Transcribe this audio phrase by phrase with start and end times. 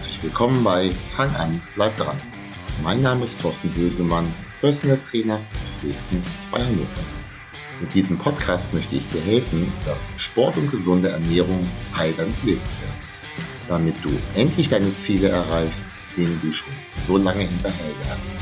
[0.00, 2.18] Herzlich willkommen bei Fang an, bleib dran.
[2.82, 7.02] Mein Name ist Thorsten Bösemann, Personal Trainer aus Wetzen bei Hannover.
[7.82, 11.60] Mit diesem Podcast möchte ich dir helfen, dass Sport und gesunde Ernährung
[11.94, 12.94] Teil deines Lebens werden.
[13.68, 16.72] Damit du endlich deine Ziele erreichst, denen du schon
[17.06, 18.38] so lange hinterherjagst.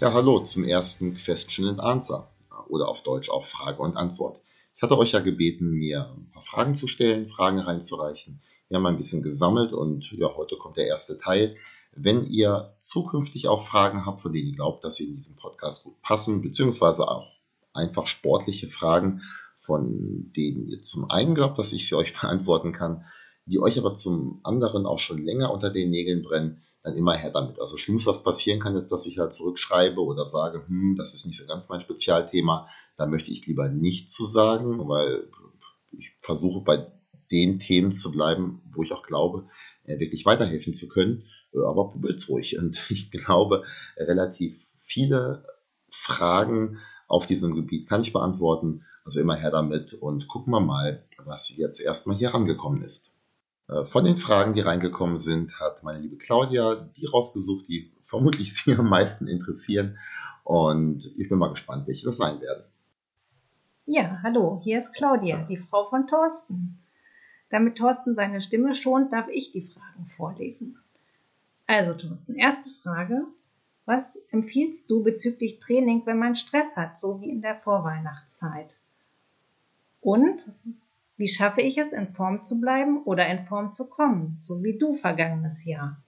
[0.00, 2.26] Ja, hallo zum ersten Question and Answer
[2.70, 4.40] oder auf Deutsch auch Frage und Antwort.
[4.74, 8.40] Ich hatte euch ja gebeten, mir ein paar Fragen zu stellen, Fragen reinzureichen.
[8.68, 11.54] Wir haben ein bisschen gesammelt und ja, heute kommt der erste Teil.
[11.94, 15.84] Wenn ihr zukünftig auch Fragen habt, von denen ihr glaubt, dass sie in diesem Podcast
[15.84, 17.30] gut passen, beziehungsweise auch
[17.74, 19.20] einfach sportliche Fragen,
[19.58, 23.04] von denen ihr zum einen glaubt, dass ich sie euch beantworten kann,
[23.44, 27.30] die euch aber zum anderen auch schon länger unter den Nägeln brennen, dann immer her
[27.30, 27.60] damit.
[27.60, 31.26] Also schlimmst, was passieren kann, ist, dass ich halt zurückschreibe oder sage, hm, das ist
[31.26, 32.68] nicht so ganz mein Spezialthema.
[32.96, 35.28] Da möchte ich lieber nicht zu sagen, weil
[35.92, 36.90] ich versuche bei
[37.30, 39.48] den Themen zu bleiben, wo ich auch glaube,
[39.84, 41.24] äh, wirklich weiterhelfen zu können.
[41.52, 42.58] Äh, aber probiert's ruhig.
[42.58, 43.64] Und ich glaube,
[43.96, 45.44] relativ viele
[45.90, 48.84] Fragen auf diesem Gebiet kann ich beantworten.
[49.04, 53.16] Also immer her damit und gucken wir mal, was jetzt erstmal hier rangekommen ist.
[53.70, 58.54] Äh, von den Fragen, die reingekommen sind, hat meine liebe Claudia die rausgesucht, die vermutlich
[58.54, 59.98] Sie am meisten interessieren.
[60.44, 62.64] Und ich bin mal gespannt, welche das sein werden.
[63.86, 66.78] Ja, hallo, hier ist Claudia, die Frau von Thorsten.
[67.50, 70.78] Damit Thorsten seine Stimme schont, darf ich die Fragen vorlesen.
[71.66, 73.26] Also Thorsten, erste Frage.
[73.86, 78.78] Was empfiehlst du bezüglich Training, wenn man Stress hat, so wie in der Vorweihnachtszeit?
[80.00, 80.52] Und
[81.20, 84.78] wie schaffe ich es, in Form zu bleiben oder in Form zu kommen, so wie
[84.78, 86.02] du vergangenes Jahr?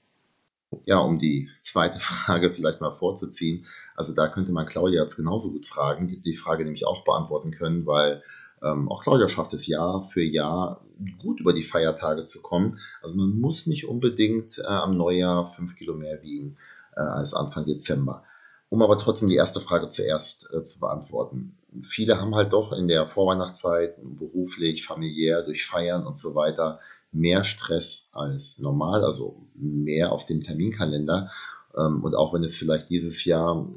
[0.86, 3.66] Ja, um die zweite Frage vielleicht mal vorzuziehen.
[3.94, 7.84] Also da könnte man Claudia jetzt genauso gut fragen, die, Frage nämlich auch beantworten können,
[7.84, 8.22] weil
[8.62, 10.82] ähm, auch Claudia schafft es Jahr für Jahr
[11.18, 12.78] gut über die Feiertage zu kommen.
[13.02, 16.56] Also man muss nicht unbedingt äh, am Neujahr fünf Kilo mehr wiegen
[16.96, 18.24] äh, als Anfang Dezember.
[18.72, 21.58] Um aber trotzdem die erste Frage zuerst äh, zu beantworten.
[21.82, 26.80] Viele haben halt doch in der Vorweihnachtszeit beruflich, familiär, durch Feiern und so weiter
[27.12, 31.30] mehr Stress als normal, also mehr auf dem Terminkalender.
[31.76, 33.68] Ähm, und auch wenn es vielleicht dieses Jahr,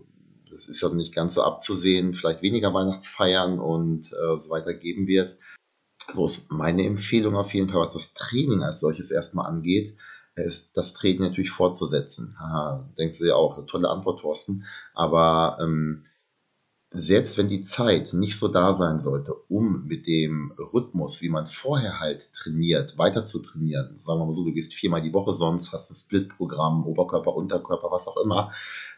[0.49, 5.07] das ist ja nicht ganz so abzusehen, vielleicht weniger Weihnachtsfeiern und äh, so weiter geben
[5.07, 5.37] wird.
[6.13, 9.97] So ist meine Empfehlung auf jeden Fall, was das Training als solches erstmal angeht,
[10.35, 12.35] ist das Training natürlich fortzusetzen.
[12.39, 14.65] Haha, denkst du ja auch, tolle Antwort, Thorsten.
[14.93, 16.05] Aber ähm,
[16.91, 21.45] selbst wenn die Zeit nicht so da sein sollte, um mit dem Rhythmus, wie man
[21.45, 25.33] vorher halt trainiert, weiter zu trainieren, sagen wir mal so, du gehst viermal die Woche
[25.33, 28.51] sonst, hast ein Split-Programm, Oberkörper, Unterkörper, was auch immer.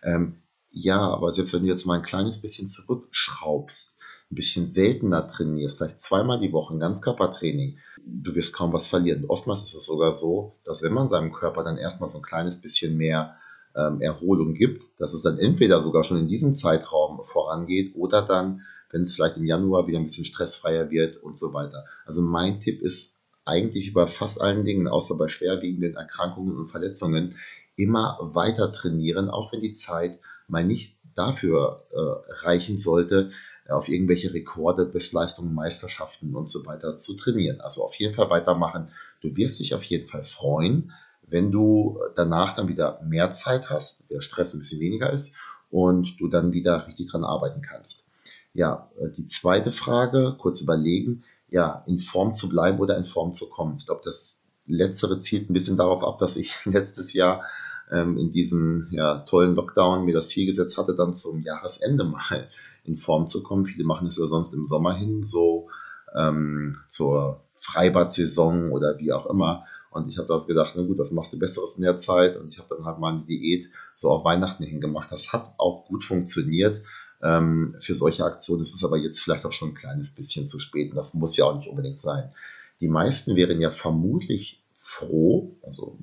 [0.03, 3.96] Ähm, ja, aber selbst wenn du jetzt mal ein kleines bisschen zurückschraubst,
[4.29, 9.25] ein bisschen seltener trainierst, vielleicht zweimal die Woche ein Ganzkörpertraining, du wirst kaum was verlieren.
[9.27, 12.61] Oftmals ist es sogar so, dass wenn man seinem Körper dann erstmal so ein kleines
[12.61, 13.37] bisschen mehr
[13.75, 18.61] ähm, Erholung gibt, dass es dann entweder sogar schon in diesem Zeitraum vorangeht oder dann,
[18.91, 21.85] wenn es vielleicht im Januar wieder ein bisschen stressfreier wird und so weiter.
[22.05, 27.35] Also mein Tipp ist eigentlich über fast allen Dingen, außer bei schwerwiegenden Erkrankungen und Verletzungen,
[27.77, 33.29] immer weiter trainieren, auch wenn die Zeit mal nicht dafür äh, reichen sollte,
[33.69, 37.61] auf irgendwelche Rekorde, Bestleistungen, Meisterschaften und so weiter zu trainieren.
[37.61, 38.89] Also auf jeden Fall weitermachen.
[39.21, 40.91] Du wirst dich auf jeden Fall freuen,
[41.27, 45.35] wenn du danach dann wieder mehr Zeit hast, der Stress ein bisschen weniger ist
[45.69, 48.07] und du dann wieder richtig dran arbeiten kannst.
[48.53, 53.49] Ja, die zweite Frage, kurz überlegen, ja, in Form zu bleiben oder in Form zu
[53.49, 53.75] kommen.
[53.77, 57.43] Ich glaube, das letztere zielt ein bisschen darauf ab, dass ich letztes Jahr
[57.91, 62.49] ähm, in diesem ja, tollen Lockdown mir das Ziel gesetzt hatte, dann zum Jahresende mal
[62.87, 63.65] in Form zu kommen.
[63.65, 65.69] Viele machen es ja sonst im Sommer hin, so
[66.15, 69.65] ähm, zur Freibad-Saison oder wie auch immer.
[69.91, 72.37] Und ich habe da gedacht, na gut, was machst du Besseres in der Zeit?
[72.37, 75.11] Und ich habe dann halt mal eine Diät so auf Weihnachten hingemacht.
[75.11, 76.81] Das hat auch gut funktioniert.
[77.21, 80.59] Ähm, für solche Aktionen ist es aber jetzt vielleicht auch schon ein kleines bisschen zu
[80.59, 80.91] spät.
[80.91, 82.31] Und das muss ja auch nicht unbedingt sein.
[82.79, 85.97] Die meisten wären ja vermutlich froh, also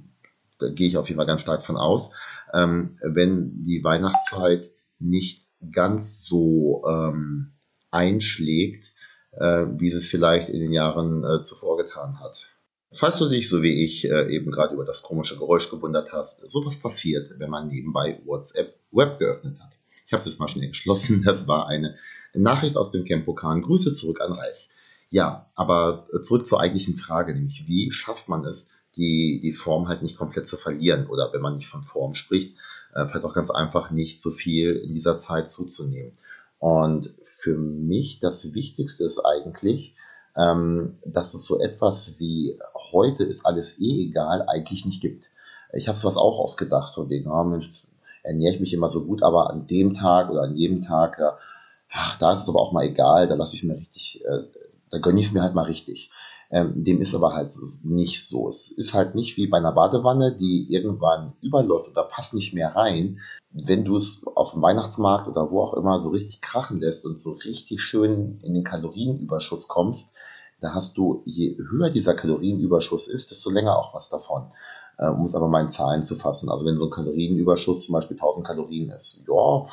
[0.58, 2.10] da gehe ich auf jeden Fall ganz stark von aus,
[2.52, 5.42] ähm, wenn die Weihnachtszeit nicht
[5.72, 7.52] ganz so ähm,
[7.90, 8.92] einschlägt,
[9.32, 12.48] äh, wie es vielleicht in den Jahren äh, zuvor getan hat.
[12.92, 16.48] Falls du dich, so wie ich, äh, eben gerade über das komische Geräusch gewundert hast,
[16.48, 19.72] sowas passiert, wenn man nebenbei WhatsApp Web geöffnet hat.
[20.06, 21.22] Ich habe es jetzt mal schnell geschlossen.
[21.24, 21.96] Das war eine
[22.34, 23.62] Nachricht aus dem Campokan.
[23.62, 24.68] Grüße zurück an Ralf.
[25.10, 30.02] Ja, aber zurück zur eigentlichen Frage, nämlich wie schafft man es, die, die Form halt
[30.02, 32.56] nicht komplett zu verlieren oder wenn man nicht von Form spricht,
[32.94, 36.16] äh, vielleicht auch ganz einfach nicht so viel in dieser Zeit zuzunehmen.
[36.58, 39.94] Und für mich das Wichtigste ist eigentlich,
[40.36, 42.58] ähm, dass es so etwas wie
[42.92, 45.26] heute ist alles eh egal eigentlich nicht gibt.
[45.72, 47.70] Ich habe sowas auch oft gedacht, von wegen, oh Mensch,
[48.22, 51.36] ernähre ich mich immer so gut, aber an dem Tag oder an jedem Tag, ja,
[51.92, 54.44] ach, da ist es aber auch mal egal, da lasse ich es mir richtig, äh,
[54.90, 56.10] da gönne ich es mir halt mal richtig.
[56.50, 57.52] Ähm, dem ist aber halt
[57.82, 58.48] nicht so.
[58.48, 62.76] Es ist halt nicht wie bei einer Badewanne, die irgendwann überläuft oder passt nicht mehr
[62.76, 63.20] rein.
[63.50, 67.18] Wenn du es auf dem Weihnachtsmarkt oder wo auch immer so richtig krachen lässt und
[67.18, 70.14] so richtig schön in den Kalorienüberschuss kommst,
[70.60, 74.50] da hast du, je höher dieser Kalorienüberschuss ist, desto länger auch was davon
[74.98, 76.50] äh, um es aber mal in Zahlen zu fassen.
[76.50, 79.66] Also wenn so ein Kalorienüberschuss zum Beispiel 1000 Kalorien ist, ja,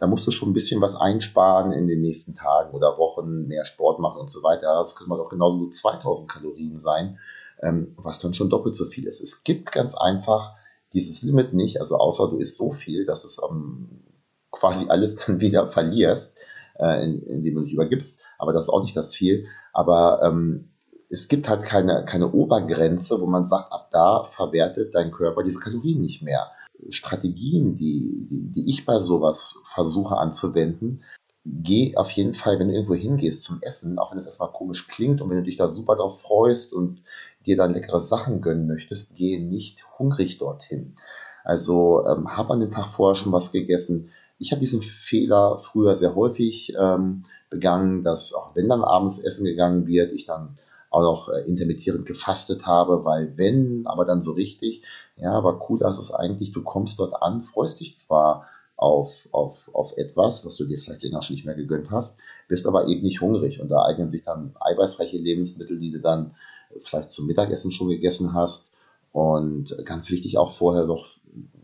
[0.00, 3.64] da musst du schon ein bisschen was einsparen in den nächsten Tagen oder Wochen, mehr
[3.64, 4.80] Sport machen und so weiter.
[4.80, 7.18] Das können doch genauso gut 2000 Kalorien sein,
[7.62, 9.20] ähm, was dann schon doppelt so viel ist.
[9.20, 10.54] Es gibt ganz einfach
[10.92, 14.02] dieses Limit nicht, also außer du isst so viel, dass es ähm,
[14.50, 16.36] quasi alles dann wieder verlierst,
[16.78, 18.20] äh, indem du dich übergibst.
[18.38, 19.46] Aber das ist auch nicht das Ziel.
[19.72, 20.70] Aber ähm,
[21.10, 25.60] es gibt halt keine, keine Obergrenze, wo man sagt, ab da verwertet dein Körper diese
[25.60, 26.50] Kalorien nicht mehr.
[26.90, 31.02] Strategien, die, die, die ich bei sowas versuche anzuwenden,
[31.44, 34.86] geh auf jeden Fall, wenn du irgendwo hingehst zum Essen, auch wenn es erstmal komisch
[34.86, 37.02] klingt und wenn du dich da super drauf freust und
[37.46, 40.96] dir dann leckere Sachen gönnen möchtest, geh nicht hungrig dorthin.
[41.44, 44.10] Also ähm, hab an dem Tag vorher schon was gegessen.
[44.38, 49.44] Ich habe diesen Fehler früher sehr häufig ähm, begangen, dass auch wenn dann abends essen
[49.44, 50.58] gegangen wird, ich dann
[50.98, 54.82] auch noch äh, intermittierend gefastet habe, weil wenn, aber dann so richtig,
[55.16, 58.46] ja, aber cool, dass es eigentlich, du kommst dort an, freust dich zwar
[58.76, 62.86] auf, auf, auf etwas, was du dir vielleicht länger nicht mehr gegönnt hast, bist aber
[62.86, 66.34] eben nicht hungrig und da eignen sich dann eiweißreiche Lebensmittel, die du dann
[66.80, 68.70] vielleicht zum Mittagessen schon gegessen hast
[69.12, 71.06] und ganz wichtig auch vorher noch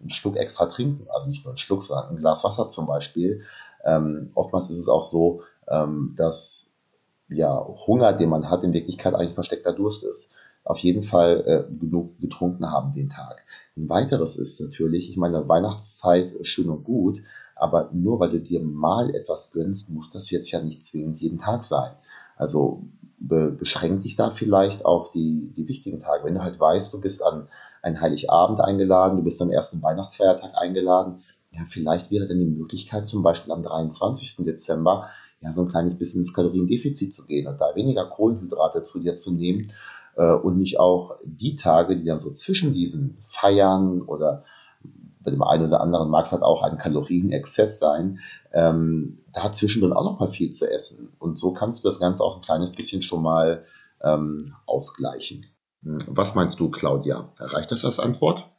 [0.00, 3.42] einen Schluck extra trinken, also nicht nur einen Schluck, sondern ein Glas Wasser zum Beispiel.
[3.84, 6.70] Ähm, oftmals ist es auch so, ähm, dass
[7.34, 10.32] ja, Hunger, den man hat, in Wirklichkeit eigentlich versteckter Durst ist.
[10.64, 13.44] Auf jeden Fall äh, genug getrunken haben den Tag.
[13.76, 17.22] Ein weiteres ist natürlich, ich meine, Weihnachtszeit schön und gut,
[17.54, 21.38] aber nur weil du dir mal etwas gönnst, muss das jetzt ja nicht zwingend jeden
[21.38, 21.92] Tag sein.
[22.36, 22.84] Also
[23.18, 26.24] be beschränk dich da vielleicht auf die, die wichtigen Tage.
[26.24, 27.48] Wenn du halt weißt, du bist an
[27.82, 31.22] einen Heiligabend eingeladen, du bist am ersten Weihnachtsfeiertag eingeladen,
[31.52, 34.44] ja, vielleicht wäre dann die Möglichkeit zum Beispiel am 23.
[34.44, 35.08] Dezember
[35.44, 39.14] ja, so ein kleines bisschen ins Kaloriendefizit zu gehen und da weniger Kohlenhydrate zu dir
[39.14, 39.72] zu nehmen
[40.16, 44.44] äh, und nicht auch die Tage, die dann so zwischen diesen Feiern oder
[45.20, 48.20] bei dem einen oder anderen mag es halt auch ein Kalorienexzess sein,
[48.52, 51.12] ähm, da zwischendrin auch noch mal viel zu essen.
[51.18, 53.64] Und so kannst du das Ganze auch ein kleines bisschen schon mal
[54.02, 55.46] ähm, ausgleichen.
[55.82, 57.32] Hm, was meinst du, Claudia?
[57.38, 58.50] Reicht das als Antwort?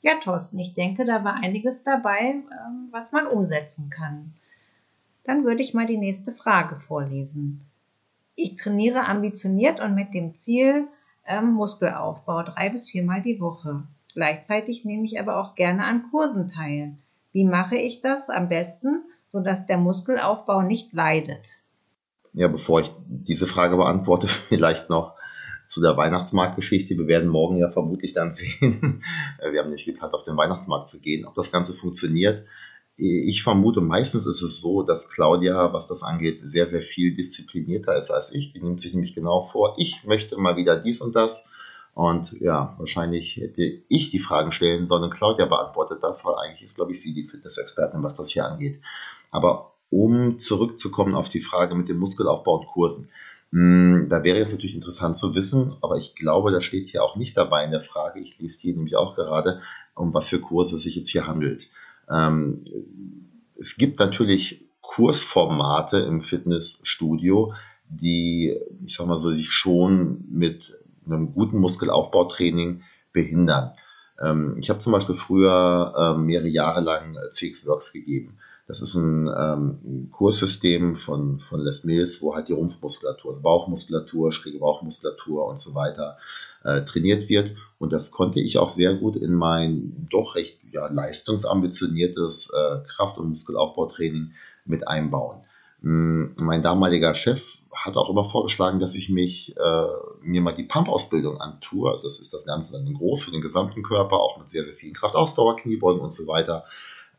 [0.00, 4.34] Ja, Thorsten, ich denke, da war einiges dabei, ähm, was man umsetzen kann.
[5.24, 7.66] Dann würde ich mal die nächste Frage vorlesen.
[8.34, 10.88] Ich trainiere ambitioniert und mit dem Ziel
[11.26, 13.84] ähm, Muskelaufbau drei bis viermal die Woche.
[14.14, 16.96] Gleichzeitig nehme ich aber auch gerne an Kursen teil.
[17.32, 21.58] Wie mache ich das am besten, sodass der Muskelaufbau nicht leidet?
[22.34, 25.14] Ja, bevor ich diese Frage beantworte, vielleicht noch
[25.66, 26.98] zu der Weihnachtsmarktgeschichte.
[26.98, 29.02] Wir werden morgen ja vermutlich dann sehen.
[29.50, 31.26] Wir haben nicht geplant, auf den Weihnachtsmarkt zu gehen.
[31.26, 32.44] Ob das Ganze funktioniert,
[32.96, 37.96] ich vermute, meistens ist es so, dass Claudia, was das angeht, sehr, sehr viel disziplinierter
[37.96, 38.52] ist als ich.
[38.52, 41.48] Die nimmt sich nämlich genau vor, ich möchte mal wieder dies und das.
[41.94, 46.62] Und ja, wahrscheinlich hätte ich die Fragen stellen sollen und Claudia beantwortet das, weil eigentlich
[46.62, 48.80] ist, glaube ich, sie die Fitness-Expertin, was das hier angeht.
[49.30, 53.10] Aber um zurückzukommen auf die Frage mit dem Muskelaufbau und Kursen.
[53.50, 57.16] Hm, da wäre es natürlich interessant zu wissen, aber ich glaube, das steht hier auch
[57.16, 58.20] nicht dabei in der Frage.
[58.20, 59.60] Ich lese hier nämlich auch gerade,
[59.94, 61.68] um was für Kurse es sich jetzt hier handelt.
[62.10, 62.64] Ähm,
[63.56, 67.54] es gibt natürlich Kursformate im Fitnessstudio,
[67.88, 72.82] die, ich sag mal so, sich schon mit einem guten Muskelaufbautraining
[73.12, 73.72] behindern.
[74.20, 78.38] Ähm, ich habe zum Beispiel früher ähm, mehrere Jahre lang CX Works gegeben.
[78.66, 84.32] Das ist ein, ähm, Kurssystem von, von Les Mills, wo halt die Rumpfmuskulatur, also Bauchmuskulatur,
[84.32, 86.16] schräge Bauchmuskulatur und so weiter
[86.64, 87.56] äh, trainiert wird.
[87.78, 93.18] Und das konnte ich auch sehr gut in mein doch recht ja, leistungsambitioniertes äh, Kraft-
[93.18, 94.32] und Muskelaufbautraining
[94.64, 95.40] mit einbauen.
[95.80, 99.86] Mm, mein damaliger Chef hat auch immer vorgeschlagen, dass ich mich äh,
[100.22, 101.90] mir mal die Pump-Ausbildung antue.
[101.90, 104.74] Also es ist das Ganze dann groß für den gesamten Körper, auch mit sehr, sehr
[104.74, 106.64] vielen Kraftausdauer, Kniebeugen und so weiter.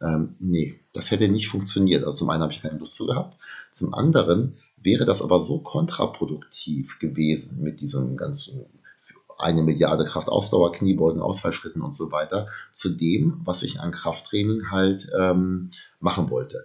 [0.02, 2.04] Ähm, nee, das hätte nicht funktioniert.
[2.04, 3.38] Also zum einen habe ich keine Lust zu gehabt.
[3.72, 8.66] Zum anderen wäre das aber so kontraproduktiv gewesen mit diesem ganzen
[9.44, 15.10] eine Milliarde Kraftausdauer, Kniebeugen, Ausfallschritten und so weiter, zu dem, was ich an Krafttraining halt
[15.18, 16.58] ähm, machen wollte.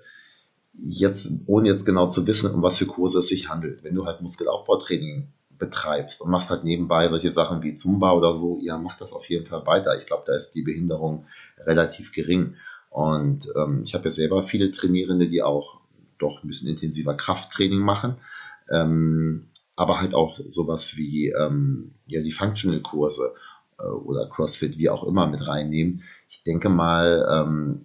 [0.73, 3.82] Jetzt, ohne jetzt genau zu wissen, um was für Kurse es sich handelt.
[3.82, 8.61] Wenn du halt Muskelaufbautraining betreibst und machst halt nebenbei solche Sachen wie Zumba oder so,
[8.62, 9.99] ja, mach das auf jeden Fall weiter.
[9.99, 11.26] Ich glaube, da ist die Behinderung
[11.58, 12.54] relativ gering.
[12.90, 15.80] Und ähm, ich habe ja selber viele Trainierende, die auch
[16.18, 18.16] doch ein bisschen intensiver Krafttraining machen.
[18.70, 19.48] Ähm,
[19.78, 23.32] aber halt auch sowas wie ähm, ja, die Functional-Kurse
[23.78, 26.02] äh, oder CrossFit, wie auch immer, mit reinnehmen.
[26.28, 27.85] Ich denke mal, ähm,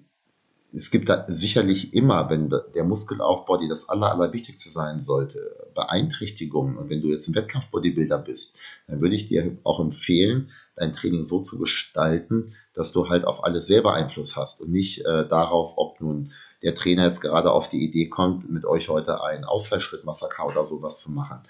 [0.75, 6.77] es gibt da sicherlich immer, wenn der Muskelaufbau dir das aller, allerwichtigste sein sollte, Beeinträchtigungen.
[6.77, 8.55] Und wenn du jetzt ein Wettkampf-Bodybuilder bist,
[8.87, 13.43] dann würde ich dir auch empfehlen, dein Training so zu gestalten, dass du halt auf
[13.43, 16.31] alles selber Einfluss hast und nicht äh, darauf, ob nun
[16.63, 21.01] der Trainer jetzt gerade auf die Idee kommt, mit euch heute ein Ausfallschrittmassaker oder sowas
[21.01, 21.41] zu machen.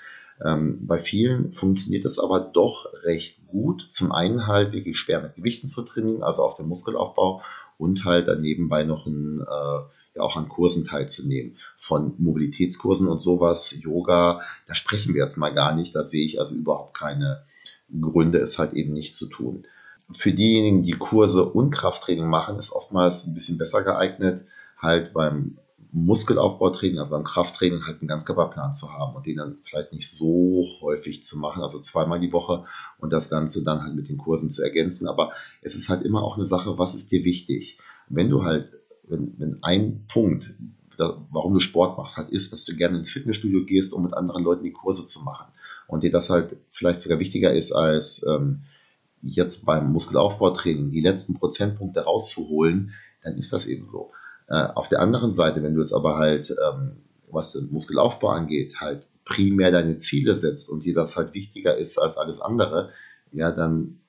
[0.43, 3.85] Ähm, bei vielen funktioniert es aber doch recht gut.
[3.89, 7.41] Zum einen halt wirklich schwer mit Gewichten zu trainieren, also auf den Muskelaufbau
[7.77, 11.57] und halt dann nebenbei noch ein, äh, ja auch an Kursen teilzunehmen.
[11.77, 15.95] Von Mobilitätskursen und sowas, Yoga, da sprechen wir jetzt mal gar nicht.
[15.95, 17.43] Da sehe ich also überhaupt keine
[17.99, 19.65] Gründe, es halt eben nicht zu tun.
[20.11, 24.45] Für diejenigen, die Kurse und Krafttraining machen, ist oftmals ein bisschen besser geeignet,
[24.77, 25.57] halt beim
[25.95, 30.65] Muskelaufbautraining, also beim Krafttraining, halt einen Ganzkörperplan zu haben und den dann vielleicht nicht so
[30.81, 32.65] häufig zu machen, also zweimal die Woche
[32.97, 35.07] und das Ganze dann halt mit den Kursen zu ergänzen.
[35.07, 35.31] Aber
[35.61, 37.77] es ist halt immer auch eine Sache, was ist dir wichtig?
[38.09, 38.75] Wenn du halt,
[39.07, 40.49] wenn, wenn ein Punkt,
[40.97, 44.43] warum du Sport machst, halt ist, dass du gerne ins Fitnessstudio gehst, um mit anderen
[44.43, 45.45] Leuten die Kurse zu machen
[45.87, 48.63] und dir das halt vielleicht sogar wichtiger ist als ähm,
[49.21, 54.11] jetzt beim Muskelaufbautraining die letzten Prozentpunkte rauszuholen, dann ist das eben so.
[54.47, 56.97] Äh, auf der anderen Seite, wenn du jetzt aber halt, ähm,
[57.31, 61.97] was den Muskelaufbau angeht, halt primär deine Ziele setzt und dir das halt wichtiger ist
[61.97, 62.89] als alles andere,
[63.31, 63.99] ja, dann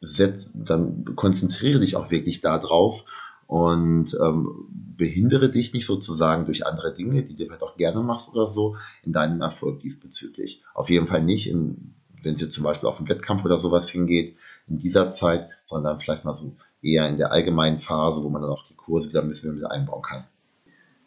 [0.00, 3.04] setz, dann konzentriere dich auch wirklich darauf
[3.46, 8.32] und ähm, behindere dich nicht sozusagen durch andere Dinge, die du vielleicht auch gerne machst
[8.32, 10.62] oder so, in deinem Erfolg diesbezüglich.
[10.74, 14.36] Auf jeden Fall nicht, in, wenn ihr zum Beispiel auf einen Wettkampf oder sowas hingeht,
[14.66, 18.50] in dieser Zeit, sondern vielleicht mal so eher in der allgemeinen Phase, wo man dann
[18.50, 20.24] auch die Kurse wieder ein bisschen wieder einbauen kann.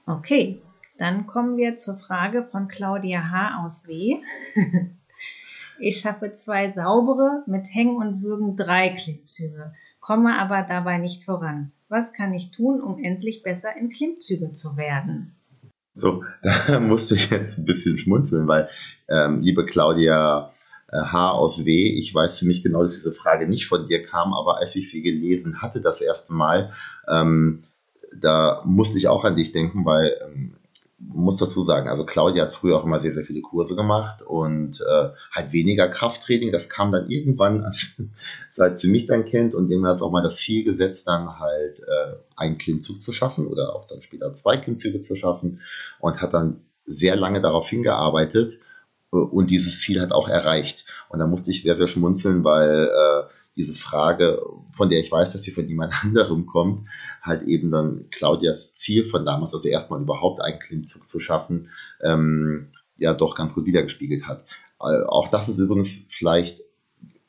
[0.05, 0.61] Okay,
[0.97, 3.63] dann kommen wir zur Frage von Claudia H.
[3.63, 4.17] aus W.
[5.79, 11.71] ich schaffe zwei saubere, mit Hängen und Würgen drei Klimmzüge, komme aber dabei nicht voran.
[11.89, 15.35] Was kann ich tun, um endlich besser in Klimmzüge zu werden?
[15.93, 16.23] So,
[16.67, 18.69] da musste ich jetzt ein bisschen schmunzeln, weil,
[19.09, 20.51] ähm, liebe Claudia
[20.91, 21.71] H aus W.
[21.71, 25.01] Ich weiß ziemlich genau, dass diese Frage nicht von dir kam, aber als ich sie
[25.01, 26.71] gelesen hatte das erste Mal,
[27.09, 27.63] ähm,
[28.15, 30.53] da musste ich auch an dich denken, weil ähm,
[30.99, 34.81] muss dazu sagen, also Claudia hat früher auch immer sehr, sehr viele Kurse gemacht und
[34.81, 36.51] äh, halt weniger Krafttraining.
[36.51, 37.93] Das kam dann irgendwann, als,
[38.51, 41.39] seit sie mich dann kennt und dem hat es auch mal das Ziel gesetzt, dann
[41.39, 45.59] halt äh, einen Klimmzug zu schaffen oder auch dann später zwei Klimmzüge zu schaffen
[45.99, 48.66] und hat dann sehr lange darauf hingearbeitet äh,
[49.09, 50.85] und dieses Ziel hat auch erreicht.
[51.09, 53.23] Und da musste ich sehr, sehr schmunzeln, weil äh,
[53.55, 56.87] diese Frage, von der ich weiß, dass sie von jemand anderem kommt,
[57.21, 61.69] halt eben dann Claudias Ziel von damals, also erstmal überhaupt einen Klimmzug zu schaffen,
[62.01, 64.45] ähm, ja doch ganz gut wiedergespiegelt hat.
[64.79, 66.61] Äh, auch das ist übrigens vielleicht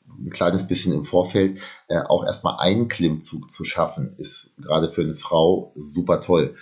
[0.07, 5.01] ein kleines bisschen im Vorfeld, äh, auch erstmal einen Klimmzug zu schaffen, ist gerade für
[5.01, 6.55] eine Frau super toll.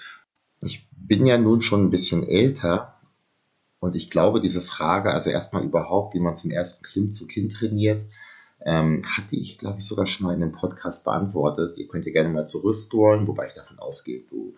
[0.62, 2.97] Ich bin ja nun schon ein bisschen älter
[3.80, 8.04] und ich glaube, diese Frage, also erstmal überhaupt, wie man zum ersten Klimmzug hin trainiert,
[8.66, 11.78] ähm, hatte ich, glaube ich, sogar schon mal in einem Podcast beantwortet.
[11.78, 14.56] Ihr könnt ja gerne mal zurückscrollen, wobei ich davon ausgehe, du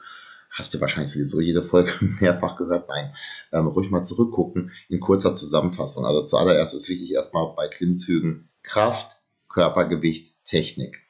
[0.52, 2.88] hast ja wahrscheinlich sowieso jede Folge mehrfach gehört.
[2.88, 3.14] Nein,
[3.52, 6.06] ähm, ruhig mal zurückgucken in kurzer Zusammenfassung.
[6.06, 9.18] Also zuallererst ist wichtig erstmal bei Klimmzügen Kraft,
[9.50, 11.02] Körpergewicht, Technik.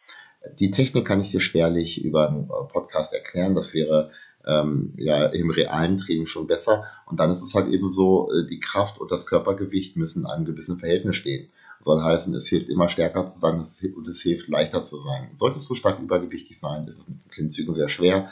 [0.59, 3.55] Die Technik kann ich dir schwerlich über einen Podcast erklären.
[3.55, 4.11] Das wäre
[4.49, 6.85] ähm, ja im realen Training schon besser.
[7.05, 10.25] Und dann ist es halt eben so, äh, die Kraft und das Körpergewicht müssen in
[10.27, 11.49] einem gewissen Verhältnis stehen.
[11.79, 15.29] soll heißen, es hilft immer stärker zu sein und es hilft leichter zu sein.
[15.35, 18.29] Solltest du stark übergewichtig sein, ist es mit Klimmzügen sehr schwer.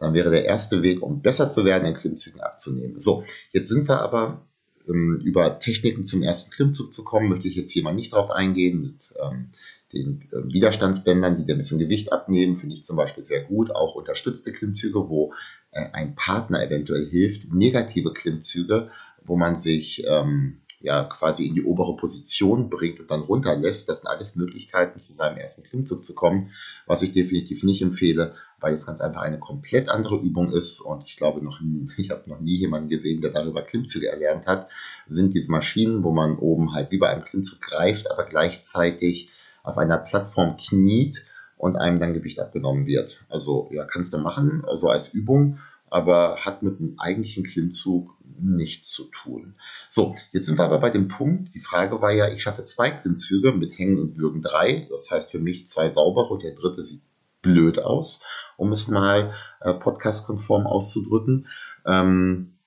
[0.00, 3.00] Dann wäre der erste Weg, um besser zu werden, in Klimmzügen abzunehmen.
[3.00, 4.46] So, jetzt sind wir aber
[4.88, 8.30] ähm, über Techniken zum ersten Klimmzug zu kommen, möchte ich jetzt hier mal nicht drauf
[8.30, 8.80] eingehen.
[8.80, 9.50] Mit, ähm,
[9.92, 13.70] den äh, Widerstandsbändern, die dir ein bisschen Gewicht abnehmen, finde ich zum Beispiel sehr gut.
[13.70, 15.32] Auch unterstützte Klimmzüge, wo
[15.72, 17.52] ein Partner eventuell hilft.
[17.52, 18.90] Negative Klimmzüge,
[19.24, 23.88] wo man sich ähm, ja quasi in die obere Position bringt und dann runterlässt.
[23.88, 26.50] Das sind alles Möglichkeiten, zu seinem ersten Klimmzug zu kommen,
[26.86, 31.04] was ich definitiv nicht empfehle, weil es ganz einfach eine komplett andere Übung ist und
[31.04, 31.60] ich glaube noch,
[31.96, 34.70] ich habe noch nie jemanden gesehen, der darüber Klimmzüge erlernt hat,
[35.06, 39.30] sind diese Maschinen, wo man oben halt bei einem Klimmzug greift, aber gleichzeitig
[39.62, 41.24] auf einer Plattform kniet
[41.58, 43.24] und einem dann Gewicht abgenommen wird.
[43.28, 45.58] Also ja, kannst du machen, also als Übung,
[45.90, 49.54] aber hat mit dem eigentlichen Klimmzug nichts zu tun.
[49.88, 52.90] So, jetzt sind wir aber bei dem Punkt, die Frage war ja, ich schaffe zwei
[52.90, 54.86] Klimmzüge mit Hängen und Würgen drei.
[54.90, 57.02] Das heißt für mich zwei saubere und der dritte sieht
[57.42, 58.22] blöd aus,
[58.56, 61.48] um es mal äh, podcast-konform auszudrücken.
[61.86, 62.57] Ähm,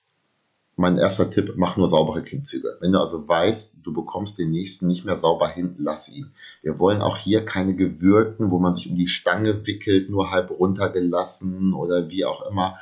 [0.75, 2.77] mein erster Tipp, mach nur saubere Klimmzüge.
[2.79, 6.31] Wenn du also weißt, du bekommst den nächsten nicht mehr sauber hin, lass ihn.
[6.61, 10.49] Wir wollen auch hier keine gewürgten, wo man sich um die Stange wickelt, nur halb
[10.49, 12.77] runtergelassen oder wie auch immer.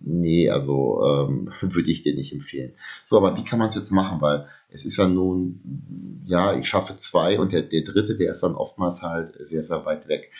[0.00, 2.72] Nee, also ähm, würde ich dir nicht empfehlen.
[3.02, 4.20] So, aber wie kann man es jetzt machen?
[4.20, 5.60] Weil es ist ja nun,
[6.26, 9.84] ja, ich schaffe zwei und der, der dritte, der ist dann oftmals halt sehr, sehr
[9.84, 10.30] weit weg.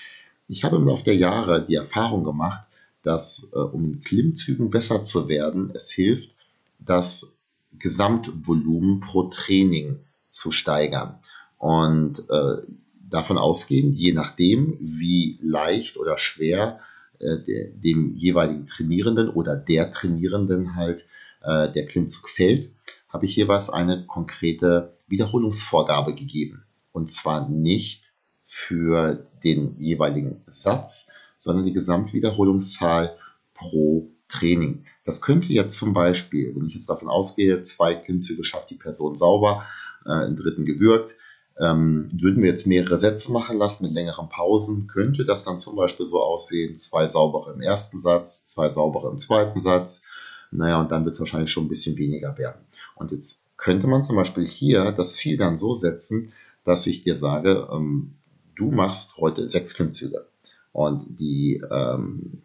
[0.49, 2.67] Ich habe im Laufe der Jahre die Erfahrung gemacht,
[3.03, 6.34] dass äh, um in Klimmzügen besser zu werden, es hilft,
[6.79, 7.37] das
[7.79, 11.19] Gesamtvolumen pro Training zu steigern.
[11.59, 12.61] Und äh,
[13.09, 16.81] davon ausgehend, je nachdem, wie leicht oder schwer
[17.19, 21.07] äh, de, dem jeweiligen Trainierenden oder der Trainierenden halt
[21.43, 22.71] äh, der Klimmzug fällt,
[23.09, 26.65] habe ich jeweils eine konkrete Wiederholungsvorgabe gegeben.
[26.93, 28.13] Und zwar nicht
[28.43, 33.17] für den jeweiligen Satz, sondern die Gesamtwiederholungszahl
[33.55, 34.85] pro Training.
[35.05, 39.17] Das könnte jetzt zum Beispiel, wenn ich jetzt davon ausgehe, zwei Klimmzüge schafft die Person
[39.17, 39.67] sauber,
[40.05, 41.15] äh, einen dritten gewürgt,
[41.59, 45.77] ähm, würden wir jetzt mehrere Sätze machen lassen mit längeren Pausen, könnte das dann zum
[45.77, 50.03] Beispiel so aussehen, zwei saubere im ersten Satz, zwei saubere im zweiten Satz,
[50.51, 52.61] naja, und dann wird es wahrscheinlich schon ein bisschen weniger werden.
[52.97, 56.33] Und jetzt könnte man zum Beispiel hier das Ziel dann so setzen,
[56.65, 58.15] dass ich dir sage, ähm,
[58.57, 60.27] du machst heute sechs Klimmzüge.
[60.73, 62.43] Und die ähm,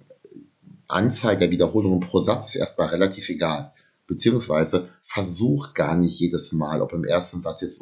[0.89, 3.71] Anzahl der Wiederholungen pro Satz ist erstmal relativ egal.
[4.07, 7.81] Beziehungsweise versuch gar nicht jedes Mal, ob im ersten Satz jetzt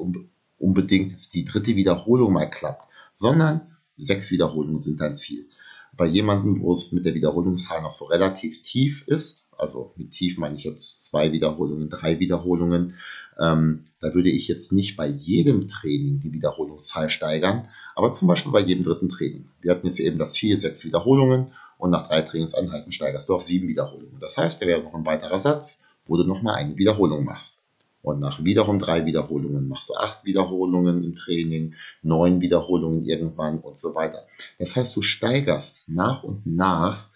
[0.59, 5.47] unbedingt jetzt die dritte Wiederholung mal klappt, sondern sechs Wiederholungen sind dein Ziel.
[5.95, 10.37] Bei jemandem, wo es mit der Wiederholungszahl noch so relativ tief ist, also mit tief
[10.37, 12.95] meine ich jetzt zwei Wiederholungen, drei Wiederholungen,
[13.39, 18.51] ähm, da würde ich jetzt nicht bei jedem Training die Wiederholungszahl steigern, aber zum Beispiel
[18.51, 19.49] bei jedem dritten Training.
[19.61, 23.43] Wir hatten jetzt eben das Ziel sechs Wiederholungen und nach drei Trainingseinheiten steigerst du auf
[23.43, 24.19] sieben Wiederholungen.
[24.19, 27.61] Das heißt, da wäre noch ein weiterer Satz, wo du nochmal eine Wiederholung machst.
[28.01, 33.77] Und nach wiederum drei Wiederholungen machst du acht Wiederholungen im Training, neun Wiederholungen irgendwann und
[33.77, 34.25] so weiter.
[34.59, 37.07] Das heißt, du steigerst nach und nach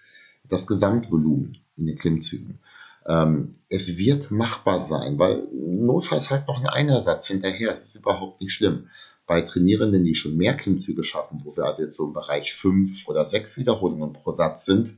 [0.49, 2.59] das Gesamtvolumen in den Klimmzügen.
[3.07, 7.71] Ähm, es wird machbar sein, weil notfalls halt noch ein Einersatz hinterher.
[7.71, 8.89] Es ist überhaupt nicht schlimm
[9.31, 13.07] bei Trainierenden, die schon mehr Klimmzüge schaffen, wo wir also jetzt so im Bereich fünf
[13.07, 14.97] oder sechs Wiederholungen pro Satz sind,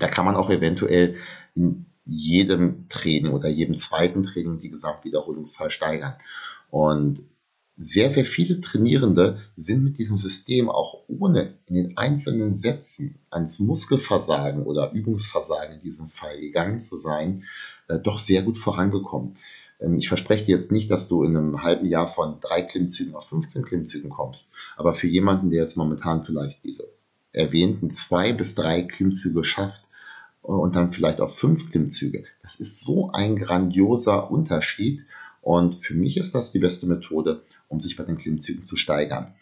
[0.00, 1.14] da kann man auch eventuell
[1.54, 6.16] in jedem Training oder jedem zweiten Training die Gesamtwiederholungszahl steigern.
[6.70, 7.22] Und
[7.76, 13.60] sehr, sehr viele Trainierende sind mit diesem System auch ohne in den einzelnen Sätzen ans
[13.60, 17.44] Muskelversagen oder Übungsversagen in diesem Fall gegangen zu sein,
[17.86, 19.36] äh, doch sehr gut vorangekommen.
[19.80, 23.14] Ähm, ich verspreche dir jetzt nicht, dass du in einem halben Jahr von drei Klimmzügen
[23.14, 24.52] auf 15 Klimmzügen kommst.
[24.76, 26.88] Aber für jemanden, der jetzt momentan vielleicht diese
[27.32, 29.84] erwähnten zwei bis drei Klimmzüge schafft
[30.42, 35.04] äh, und dann vielleicht auf fünf Klimmzüge, das ist so ein grandioser Unterschied.
[35.42, 39.32] Und für mich ist das die beste Methode, um sich bei den Klimmzügen zu steigern.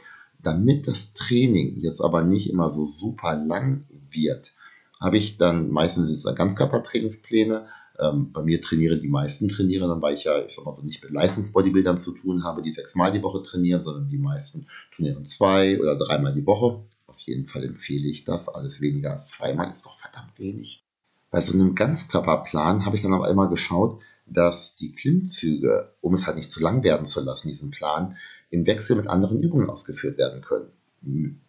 [0.40, 4.53] Damit das Training jetzt aber nicht immer so super lang wird,
[5.01, 7.66] habe ich dann meistens jetzt Ganzkörpertrainingspläne,
[7.98, 11.02] ähm, bei mir trainieren die meisten Trainierenden, weil ich ja, ich sag mal so, nicht
[11.02, 15.80] mit Leistungsbodybuildern zu tun habe, die sechsmal die Woche trainieren, sondern die meisten trainieren zwei
[15.80, 16.84] oder dreimal die Woche.
[17.06, 18.48] Auf jeden Fall empfehle ich das.
[18.48, 20.84] Alles weniger als zweimal ist doch verdammt wenig.
[21.30, 26.26] Bei so einem Ganzkörperplan habe ich dann aber immer geschaut, dass die Klimmzüge, um es
[26.26, 28.16] halt nicht zu lang werden zu lassen, diesen Plan,
[28.50, 30.70] im Wechsel mit anderen Übungen ausgeführt werden können.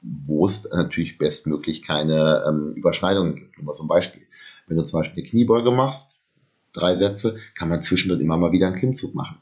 [0.02, 3.58] Wo es natürlich bestmöglich keine ähm, Überschneidungen gibt.
[3.58, 4.22] Nur mal ein Beispiel.
[4.68, 6.19] Wenn du zum Beispiel eine Kniebeuge machst,
[6.74, 9.38] drei Sätze, kann man zwischendurch immer mal wieder einen Klimmzug machen.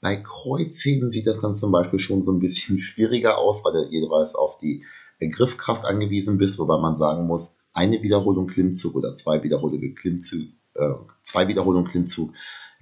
[0.00, 3.90] Bei Kreuzheben sieht das dann zum Beispiel schon so ein bisschen schwieriger aus, weil du
[3.90, 4.84] jeweils auf die
[5.20, 10.90] Griffkraft angewiesen bist, wobei man sagen muss, eine Wiederholung Klimmzug oder zwei Wiederholungen Klimmzug, äh,
[11.22, 12.32] zwei Wiederholungen Klimmzug,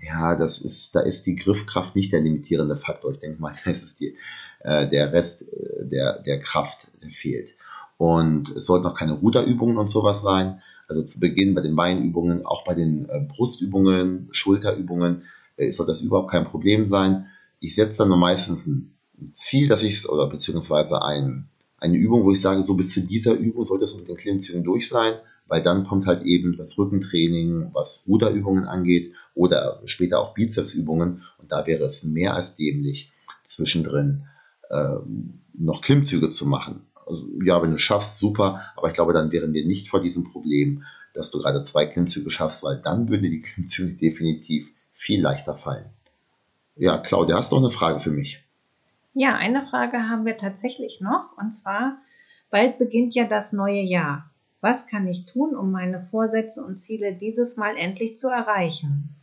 [0.02, 3.12] ja, das ist, da ist die Griffkraft nicht der limitierende Faktor.
[3.12, 4.16] Ich denke mal, da ist die,
[4.60, 6.78] äh, der Rest äh, der, der Kraft
[7.10, 7.54] fehlt.
[7.98, 10.62] Und es sollten auch keine Ruderübungen und sowas sein.
[10.90, 15.22] Also zu Beginn bei den Beinübungen, auch bei den äh, Brustübungen, Schulterübungen
[15.56, 17.26] äh, soll das überhaupt kein Problem sein.
[17.60, 18.92] ich setze dann nur meistens ein
[19.30, 23.34] Ziel, dass ich oder beziehungsweise ein, eine Übung, wo ich sage, so bis zu dieser
[23.34, 25.14] Übung sollte es mit den Klimmzügen durch sein,
[25.46, 31.52] weil dann kommt halt eben das Rückentraining, was Ruderübungen angeht oder später auch Bizepsübungen und
[31.52, 33.12] da wäre es mehr als dämlich,
[33.44, 34.24] zwischendrin
[34.70, 34.96] äh,
[35.54, 36.86] noch Klimmzüge zu machen.
[37.10, 40.30] Also, ja, wenn du schaffst, super, aber ich glaube, dann wären wir nicht vor diesem
[40.30, 45.20] Problem, dass du gerade zwei Klimmzüge schaffst, weil dann würden dir die Klimmzüge definitiv viel
[45.20, 45.86] leichter fallen.
[46.76, 48.44] Ja, Claudia, hast du noch eine Frage für mich?
[49.12, 51.98] Ja, eine Frage haben wir tatsächlich noch, und zwar,
[52.48, 54.30] bald beginnt ja das neue Jahr.
[54.60, 59.16] Was kann ich tun, um meine Vorsätze und Ziele dieses Mal endlich zu erreichen?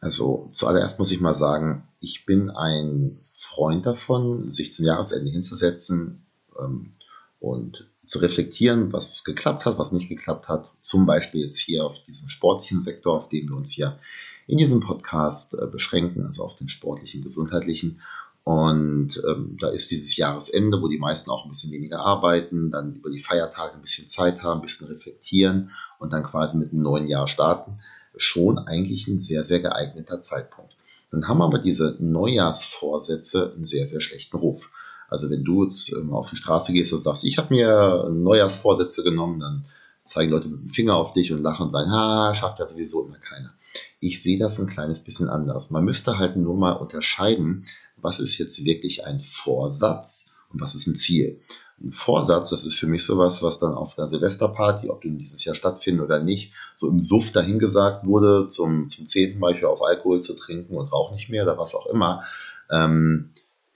[0.00, 6.26] Also zuallererst muss ich mal sagen, ich bin ein Freund davon, sich zum Jahresende hinzusetzen
[6.58, 6.92] ähm,
[7.40, 10.70] und zu reflektieren, was geklappt hat, was nicht geklappt hat.
[10.80, 13.98] Zum Beispiel jetzt hier auf diesem sportlichen Sektor, auf dem wir uns hier
[14.46, 18.00] in diesem Podcast äh, beschränken, also auf den sportlichen, gesundheitlichen.
[18.44, 22.94] Und ähm, da ist dieses Jahresende, wo die meisten auch ein bisschen weniger arbeiten, dann
[22.94, 26.80] über die Feiertage ein bisschen Zeit haben, ein bisschen reflektieren und dann quasi mit einem
[26.80, 27.80] neuen Jahr starten,
[28.16, 30.76] schon eigentlich ein sehr, sehr geeigneter Zeitpunkt.
[31.10, 34.70] Dann haben aber diese Neujahrsvorsätze einen sehr, sehr schlechten Ruf.
[35.08, 39.02] Also wenn du jetzt ähm, auf die Straße gehst und sagst, ich habe mir Neujahrsvorsätze
[39.02, 39.64] genommen, dann
[40.04, 43.04] zeigen Leute mit dem Finger auf dich und lachen und sagen, ha, schafft ja sowieso
[43.04, 43.54] immer keiner.
[44.00, 45.70] Ich sehe das ein kleines bisschen anders.
[45.70, 47.66] Man müsste halt nur mal unterscheiden,
[47.96, 51.40] was ist jetzt wirklich ein Vorsatz und was ist ein Ziel.
[51.80, 55.44] Ein Vorsatz, das ist für mich sowas, was dann auf der Silvesterparty, ob die dieses
[55.44, 60.20] Jahr stattfinden oder nicht, so im Suff dahingesagt wurde, zum, zum zehnten Beispiel auf Alkohol
[60.20, 62.24] zu trinken und rauch nicht mehr oder was auch immer,
[62.70, 63.30] ähm,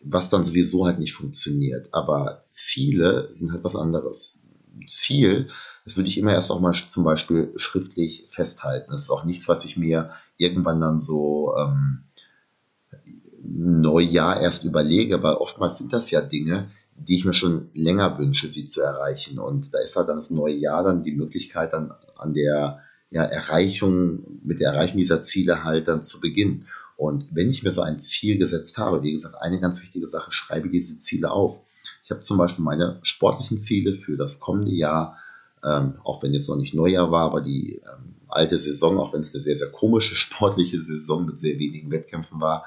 [0.05, 1.89] was dann sowieso halt nicht funktioniert.
[1.93, 4.41] Aber Ziele sind halt was anderes.
[4.87, 5.49] Ziel,
[5.85, 8.91] das würde ich immer erst auch mal zum Beispiel schriftlich festhalten.
[8.93, 12.05] Das ist auch nichts, was ich mir irgendwann dann so ähm,
[13.45, 18.49] Neujahr erst überlege, weil oftmals sind das ja Dinge, die ich mir schon länger wünsche,
[18.49, 19.39] sie zu erreichen.
[19.39, 23.25] Und da ist halt dann das neue Jahr dann die Möglichkeit, dann an der ja,
[23.25, 26.67] Erreichung, mit der Erreichung dieser Ziele halt dann zu beginnen.
[27.03, 30.31] Und wenn ich mir so ein Ziel gesetzt habe, wie gesagt, eine ganz wichtige Sache,
[30.31, 31.59] schreibe diese Ziele auf.
[32.05, 35.19] Ich habe zum Beispiel meine sportlichen Ziele für das kommende Jahr,
[35.65, 39.23] ähm, auch wenn jetzt noch nicht Neujahr war, aber die ähm, alte Saison, auch wenn
[39.23, 42.65] es eine sehr, sehr komische sportliche Saison mit sehr wenigen Wettkämpfen war,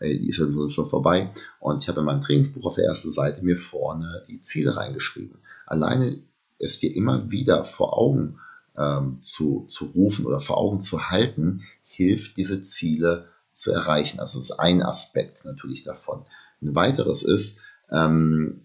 [0.00, 1.32] äh, die ist ja schon vorbei.
[1.60, 5.38] Und ich habe in meinem Trainingsbuch auf der ersten Seite mir vorne die Ziele reingeschrieben.
[5.64, 6.18] Alleine
[6.58, 8.40] es dir immer wieder vor Augen
[8.76, 14.20] ähm, zu, zu rufen oder vor Augen zu halten, hilft diese Ziele zu erreichen.
[14.20, 16.24] Also das ist ein Aspekt natürlich davon.
[16.62, 18.60] Ein weiteres ist, ähm,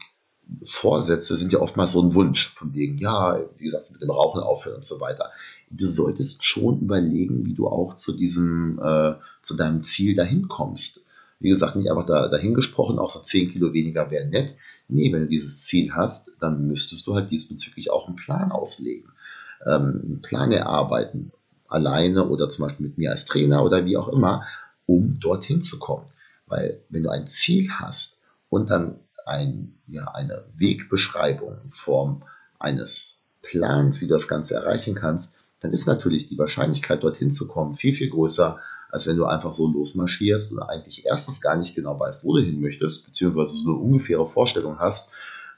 [0.64, 4.42] Vorsätze sind ja oftmals so ein Wunsch, von wegen, ja, wie gesagt, mit dem Rauchen
[4.42, 5.32] aufhören und so weiter.
[5.70, 11.06] Du solltest schon überlegen, wie du auch zu diesem, äh, zu deinem Ziel dahin kommst.
[11.40, 14.56] Wie gesagt, nicht einfach da, dahin gesprochen, auch so 10 Kilo weniger wäre nett.
[14.90, 19.10] Nee, wenn du dieses Ziel hast, dann müsstest du halt diesbezüglich auch einen Plan auslegen,
[19.66, 21.32] ähm, einen Plan erarbeiten,
[21.68, 24.44] alleine oder zum Beispiel mit mir als Trainer oder wie auch immer,
[24.86, 26.06] um dorthin zu kommen.
[26.48, 32.24] Weil wenn du ein Ziel hast und dann ein, ja, eine Wegbeschreibung in Form
[32.60, 37.48] eines Plans, wie du das Ganze erreichen kannst, dann ist natürlich die Wahrscheinlichkeit, dorthin zu
[37.48, 41.76] kommen, viel, viel größer, als wenn du einfach so losmarschierst und eigentlich erstens gar nicht
[41.76, 45.12] genau weißt, wo du hin möchtest, beziehungsweise so eine ungefähre Vorstellung hast,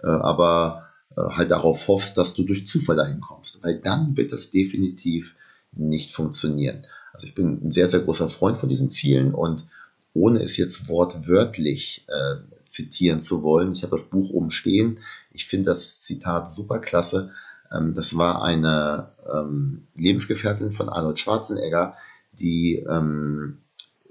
[0.03, 3.63] äh, aber äh, halt darauf hoffst, dass du durch Zufall dahin kommst.
[3.63, 5.35] Weil dann wird das definitiv
[5.71, 6.85] nicht funktionieren.
[7.13, 9.65] Also ich bin ein sehr, sehr großer Freund von diesen Zielen und
[10.13, 14.99] ohne es jetzt wortwörtlich äh, zitieren zu wollen, ich habe das Buch oben stehen.
[15.31, 17.31] Ich finde das Zitat super klasse.
[17.71, 21.95] Ähm, das war eine ähm, Lebensgefährtin von Arnold Schwarzenegger,
[22.33, 23.59] die ähm,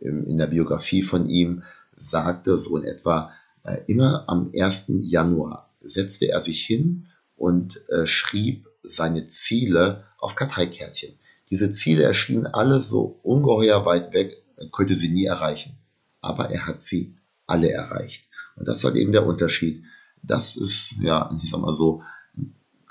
[0.01, 1.63] in der Biografie von ihm
[1.95, 4.87] sagte, so in etwa, äh, immer am 1.
[5.03, 11.15] Januar setzte er sich hin und äh, schrieb seine Ziele auf Karteikärtchen.
[11.53, 15.77] Diese Ziele erschienen alle so ungeheuer weit weg, er könnte sie nie erreichen.
[16.23, 17.15] Aber er hat sie
[17.47, 18.25] alle erreicht.
[18.57, 19.85] Und das ist halt eben der Unterschied.
[20.23, 22.03] Das ist, ja, ich sag mal so,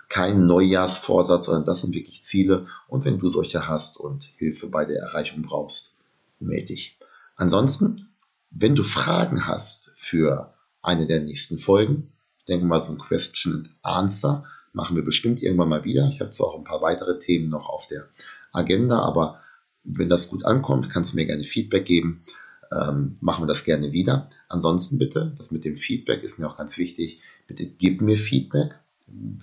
[0.09, 2.67] kein Neujahrsvorsatz, sondern das sind wirklich Ziele.
[2.87, 5.97] Und wenn du solche hast und Hilfe bei der Erreichung brauchst,
[6.39, 6.99] melde dich.
[7.37, 8.09] Ansonsten,
[8.51, 12.11] wenn du Fragen hast für eine der nächsten Folgen,
[12.47, 16.07] denke mal so ein Question and Answer machen wir bestimmt irgendwann mal wieder.
[16.07, 18.07] Ich habe zwar auch ein paar weitere Themen noch auf der
[18.51, 19.39] Agenda, aber
[19.83, 22.23] wenn das gut ankommt, kannst du mir gerne Feedback geben.
[22.71, 24.29] Ähm, machen wir das gerne wieder.
[24.47, 27.21] Ansonsten bitte, das mit dem Feedback ist mir auch ganz wichtig.
[27.47, 28.75] Bitte gib mir Feedback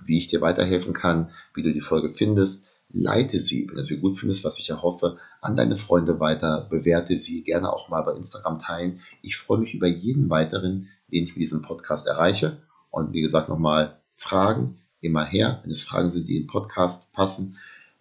[0.05, 3.99] wie ich dir weiterhelfen kann, wie du die Folge findest, leite sie, wenn du sie
[3.99, 8.01] gut findest, was ich ja hoffe, an deine Freunde weiter, bewerte sie gerne auch mal
[8.01, 9.01] bei Instagram teilen.
[9.21, 12.57] Ich freue mich über jeden weiteren, den ich mit diesem Podcast erreiche.
[12.89, 17.13] Und wie gesagt, nochmal Fragen immer her, wenn es Fragen sind, die in den Podcast
[17.13, 17.57] passen.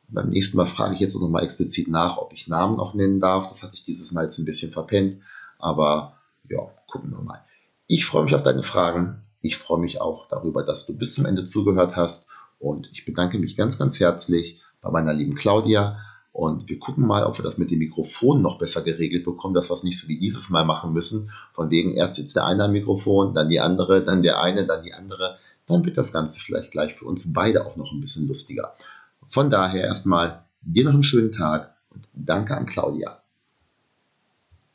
[0.09, 3.21] Beim nächsten Mal frage ich jetzt auch nochmal explizit nach, ob ich Namen auch nennen
[3.21, 3.49] darf.
[3.49, 5.21] Das hatte ich dieses Mal jetzt ein bisschen verpennt.
[5.59, 6.15] Aber
[6.49, 7.45] ja, gucken wir mal.
[7.87, 9.23] Ich freue mich auf deine Fragen.
[9.43, 12.29] Ich freue mich auch darüber, dass du bis zum Ende zugehört hast.
[12.59, 16.01] Und ich bedanke mich ganz, ganz herzlich bei meiner lieben Claudia.
[16.33, 19.71] Und wir gucken mal, ob wir das mit dem Mikrofon noch besser geregelt bekommen, dass
[19.71, 21.31] wir es nicht so wie dieses Mal machen müssen.
[21.53, 24.83] Von wegen erst sitzt der eine am Mikrofon, dann die andere, dann der eine, dann
[24.83, 25.37] die andere.
[25.67, 28.75] Dann wird das Ganze vielleicht gleich für uns beide auch noch ein bisschen lustiger.
[29.29, 33.23] Von daher erstmal dir noch einen schönen Tag und danke an Claudia.